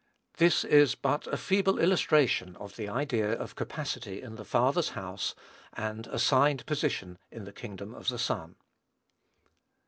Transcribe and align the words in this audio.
This 0.37 0.63
is 0.63 0.95
but 0.95 1.27
a 1.27 1.37
feeble 1.37 1.77
illustration 1.77 2.55
of 2.55 2.75
the 2.75 2.89
idea 2.89 3.33
of 3.33 3.53
capacity 3.53 4.19
in 4.19 4.33
the 4.33 4.43
Father's 4.43 4.89
house, 4.97 5.35
and 5.73 6.07
assigned 6.07 6.65
position 6.65 7.19
in 7.29 7.43
the 7.43 7.53
kingdom 7.53 7.93
of 7.93 8.07
the 8.07 8.17
Son. 8.17 8.55